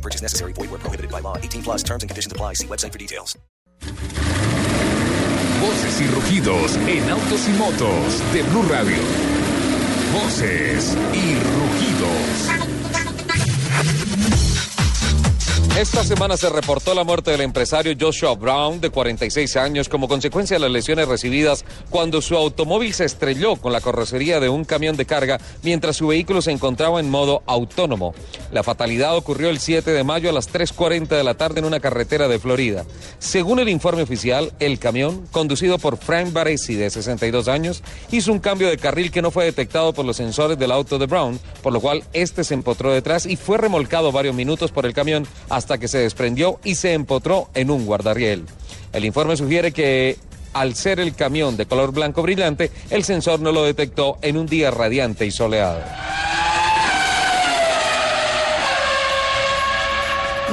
[0.00, 0.52] Purchase necessary.
[0.54, 1.36] Void where prohibited by law.
[1.36, 2.54] 18 plus terms and conditions apply.
[2.54, 3.36] See website for details.
[5.60, 8.96] Voces y rugidos en autos y motos de Blue Radio.
[10.12, 12.69] Voces y rugidos.
[15.80, 20.56] Esta semana se reportó la muerte del empresario Joshua Brown, de 46 años, como consecuencia
[20.56, 24.98] de las lesiones recibidas cuando su automóvil se estrelló con la carrocería de un camión
[24.98, 28.12] de carga mientras su vehículo se encontraba en modo autónomo.
[28.52, 31.80] La fatalidad ocurrió el 7 de mayo a las 3.40 de la tarde en una
[31.80, 32.84] carretera de Florida.
[33.18, 38.40] Según el informe oficial, el camión, conducido por Frank Baresi, de 62 años, hizo un
[38.40, 41.72] cambio de carril que no fue detectado por los sensores del auto de Brown, por
[41.72, 45.69] lo cual este se empotró detrás y fue remolcado varios minutos por el camión hasta
[45.78, 48.44] que se desprendió y se empotró en un guardarriel.
[48.92, 50.16] El informe sugiere que
[50.52, 54.46] al ser el camión de color blanco brillante, el sensor no lo detectó en un
[54.46, 55.80] día radiante y soleado.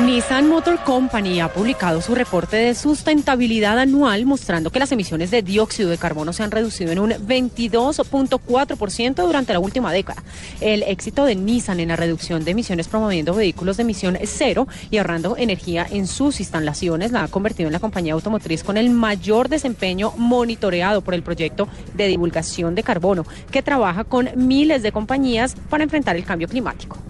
[0.06, 5.42] Nissan Motor Company ha publicado su reporte de sustentabilidad anual mostrando que las emisiones de
[5.42, 10.22] dióxido de carbono se han reducido en un 22.4% durante la última década.
[10.62, 14.98] El éxito de Nissan en la reducción de emisiones promoviendo vehículos de emisión cero y
[14.98, 19.50] ahorrando energía en sus instalaciones la ha convertido en la compañía automotriz con el mayor
[19.50, 25.56] desempeño monitoreado por el proyecto de divulgación de carbono que trabaja con miles de compañías
[25.72, 27.07] para enfrentar el cambio climático.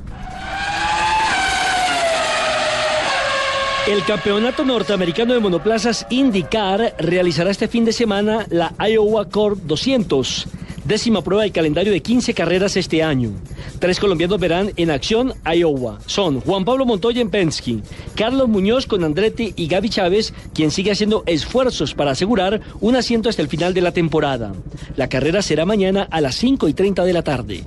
[3.87, 10.45] El campeonato norteamericano de monoplazas IndyCar realizará este fin de semana la Iowa Corp 200,
[10.83, 13.31] décima prueba del calendario de 15 carreras este año.
[13.79, 15.99] Tres colombianos verán en acción Iowa.
[16.05, 17.77] Son Juan Pablo Montoya en Penske,
[18.15, 23.29] Carlos Muñoz con Andretti y Gaby Chávez, quien sigue haciendo esfuerzos para asegurar un asiento
[23.29, 24.51] hasta el final de la temporada.
[24.97, 27.63] La carrera será mañana a las 5 y 30 de la tarde.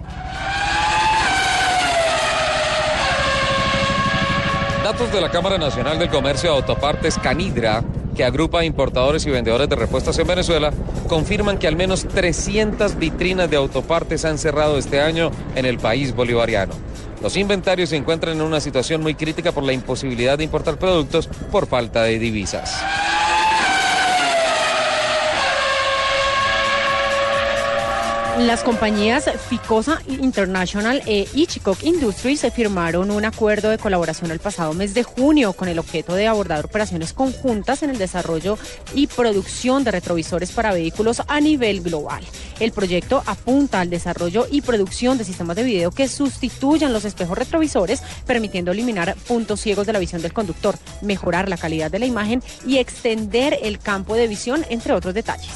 [4.91, 7.84] Datos de la Cámara Nacional del Comercio de Autopartes Canidra,
[8.17, 10.73] que agrupa importadores y vendedores de repuestos en Venezuela,
[11.06, 16.12] confirman que al menos 300 vitrinas de autopartes han cerrado este año en el país
[16.12, 16.73] bolivariano.
[17.23, 21.29] Los inventarios se encuentran en una situación muy crítica por la imposibilidad de importar productos
[21.53, 22.83] por falta de divisas.
[28.47, 34.95] Las compañías Ficosa International e Ichikok Industries firmaron un acuerdo de colaboración el pasado mes
[34.95, 38.56] de junio con el objeto de abordar operaciones conjuntas en el desarrollo
[38.95, 42.25] y producción de retrovisores para vehículos a nivel global.
[42.61, 47.37] El proyecto apunta al desarrollo y producción de sistemas de video que sustituyan los espejos
[47.37, 52.06] retrovisores, permitiendo eliminar puntos ciegos de la visión del conductor, mejorar la calidad de la
[52.06, 55.50] imagen y extender el campo de visión, entre otros detalles.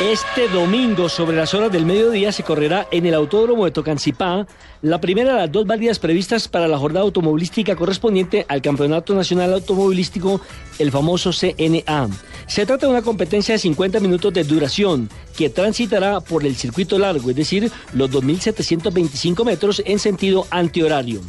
[0.00, 4.46] Este domingo, sobre las horas del mediodía, se correrá en el Autódromo de Tocancipá
[4.80, 9.52] la primera de las dos válidas previstas para la jornada automovilística correspondiente al Campeonato Nacional
[9.52, 10.40] Automovilístico,
[10.78, 12.08] el famoso CNA.
[12.46, 16.98] Se trata de una competencia de 50 minutos de duración que transitará por el circuito
[16.98, 21.20] largo, es decir, los 2.725 metros en sentido antihorario.